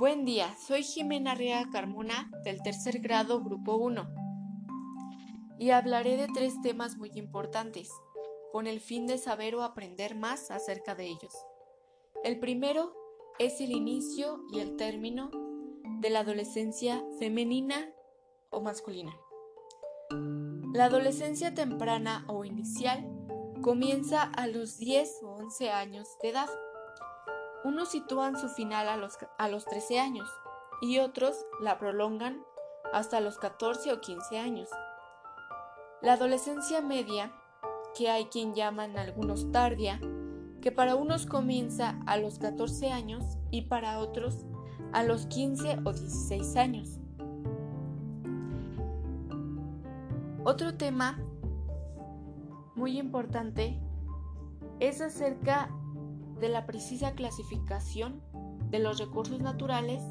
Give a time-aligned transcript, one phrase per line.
[0.00, 4.08] Buen día, soy Jimena Rea Carmona del tercer grado Grupo 1
[5.58, 7.90] y hablaré de tres temas muy importantes
[8.50, 11.34] con el fin de saber o aprender más acerca de ellos.
[12.24, 12.94] El primero
[13.38, 15.30] es el inicio y el término
[16.00, 17.92] de la adolescencia femenina
[18.48, 19.14] o masculina.
[20.72, 23.06] La adolescencia temprana o inicial
[23.60, 26.48] comienza a los 10 o 11 años de edad.
[27.64, 30.28] Unos sitúan su final a los, a los 13 años
[30.80, 32.42] y otros la prolongan
[32.92, 34.68] hasta los 14 o 15 años.
[36.00, 37.32] La adolescencia media,
[37.96, 40.00] que hay quien llaman algunos tardia,
[40.60, 44.46] que para unos comienza a los 14 años y para otros
[44.92, 46.98] a los 15 o 16 años.
[50.44, 51.18] Otro tema
[52.74, 53.78] muy importante
[54.80, 55.70] es acerca
[56.40, 58.22] de la precisa clasificación
[58.70, 60.02] de los recursos naturales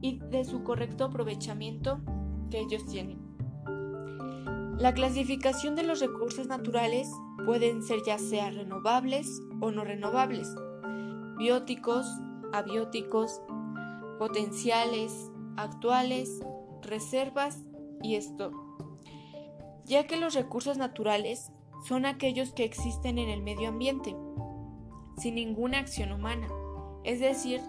[0.00, 2.00] y de su correcto aprovechamiento
[2.50, 3.18] que ellos tienen.
[4.78, 7.08] La clasificación de los recursos naturales
[7.44, 10.54] pueden ser ya sea renovables o no renovables,
[11.38, 12.06] bióticos,
[12.52, 13.40] abióticos,
[14.18, 16.40] potenciales, actuales,
[16.82, 17.62] reservas
[18.02, 18.54] y stock,
[19.84, 21.52] ya que los recursos naturales
[21.86, 24.14] son aquellos que existen en el medio ambiente,
[25.16, 26.48] sin ninguna acción humana,
[27.04, 27.60] es decir,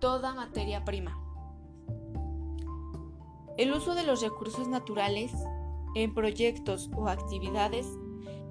[0.00, 1.18] toda materia prima.
[3.56, 5.32] El uso de los recursos naturales
[5.94, 7.86] en proyectos o actividades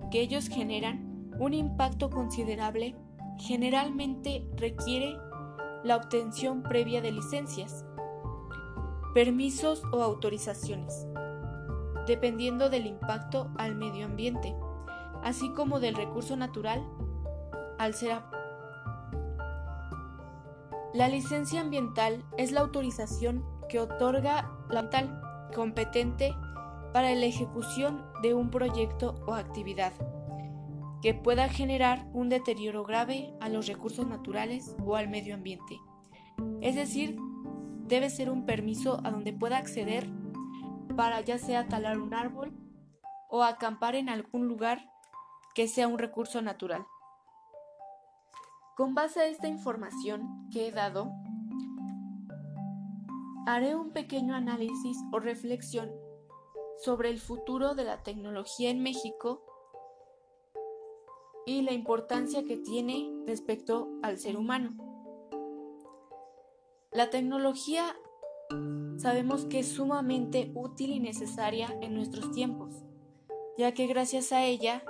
[0.10, 2.96] que ellos generan un impacto considerable
[3.38, 5.18] generalmente requiere
[5.84, 7.86] la obtención previa de licencias,
[9.14, 11.08] permisos o autorizaciones,
[12.08, 14.56] dependiendo del impacto al medio ambiente,
[15.24, 16.84] así como del recurso natural
[17.78, 17.94] al
[20.94, 25.22] la licencia ambiental es la autorización que otorga la tal
[25.54, 26.34] competente
[26.94, 29.92] para la ejecución de un proyecto o actividad
[31.02, 35.80] que pueda generar un deterioro grave a los recursos naturales o al medio ambiente.
[36.62, 37.18] Es decir,
[37.86, 40.10] debe ser un permiso a donde pueda acceder
[40.96, 42.54] para ya sea talar un árbol
[43.30, 44.90] o acampar en algún lugar
[45.54, 46.86] que sea un recurso natural.
[48.76, 51.14] Con base a esta información que he dado,
[53.48, 55.90] haré un pequeño análisis o reflexión
[56.84, 59.42] sobre el futuro de la tecnología en México
[61.46, 64.72] y la importancia que tiene respecto al ser humano.
[66.92, 67.96] La tecnología
[68.98, 72.84] sabemos que es sumamente útil y necesaria en nuestros tiempos,
[73.58, 74.84] ya que gracias a ella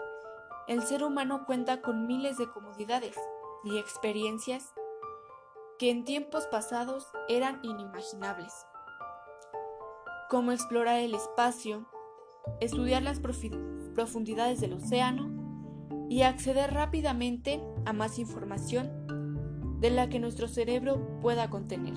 [0.68, 3.16] el ser humano cuenta con miles de comodidades
[3.66, 4.74] y experiencias
[5.78, 8.54] que en tiempos pasados eran inimaginables
[10.30, 11.86] como explorar el espacio,
[12.60, 15.30] estudiar las profundidades del océano
[16.10, 21.94] y acceder rápidamente a más información de la que nuestro cerebro pueda contener.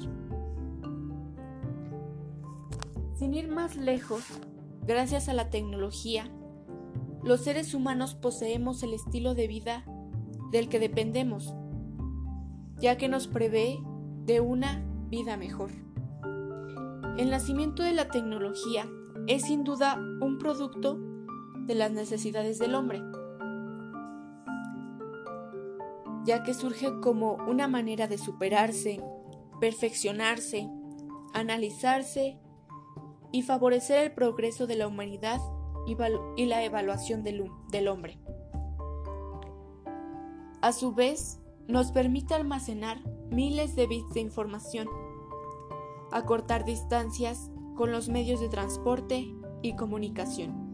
[3.15, 4.23] Sin ir más lejos,
[4.83, 6.31] gracias a la tecnología,
[7.23, 9.85] los seres humanos poseemos el estilo de vida
[10.51, 11.55] del que dependemos,
[12.81, 13.79] ya que nos prevé
[14.25, 15.71] de una vida mejor.
[17.17, 18.87] El nacimiento de la tecnología
[19.27, 20.99] es sin duda un producto
[21.67, 23.03] de las necesidades del hombre,
[26.25, 29.03] ya que surge como una manera de superarse,
[29.61, 30.69] perfeccionarse,
[31.35, 32.39] analizarse
[33.33, 35.41] y favorecer el progreso de la humanidad
[35.87, 38.19] y, la evaluación del, del hombre.
[40.61, 44.89] A su vez, nos permite almacenar miles de bits de información
[46.11, 49.29] acortar distancias con los medios de transporte
[49.63, 50.67] y comunicación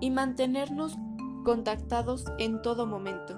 [0.00, 0.96] y mantenernos
[1.44, 3.34] contactados en todo momento.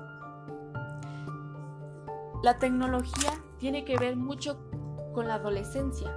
[2.43, 4.59] La tecnología tiene que ver mucho
[5.15, 6.15] con la adolescencia,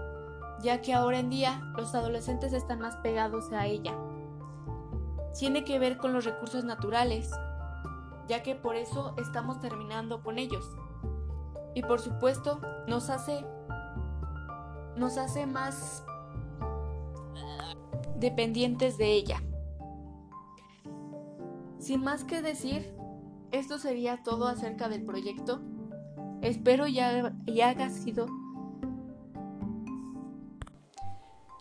[0.62, 3.94] ya que ahora en día los adolescentes están más pegados a ella.
[5.38, 7.32] Tiene que ver con los recursos naturales,
[8.28, 10.66] ya que por eso estamos terminando con ellos.
[11.76, 13.46] Y por supuesto nos hace
[14.96, 16.06] nos hace más
[18.18, 19.42] dependientes de ella.
[21.80, 22.96] Sin más que decir,
[23.52, 25.62] esto sería todo acerca del proyecto.
[26.42, 28.28] Espero ya, ya haga sido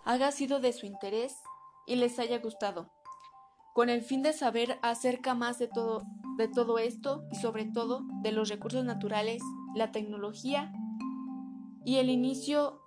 [0.05, 1.43] haga sido de su interés
[1.87, 2.91] y les haya gustado,
[3.73, 6.03] con el fin de saber acerca más de todo,
[6.37, 9.43] de todo esto y sobre todo de los recursos naturales,
[9.75, 10.73] la tecnología
[11.85, 12.83] y el inicio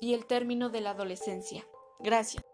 [0.00, 1.66] y el término de la adolescencia.
[2.00, 2.44] Gracias.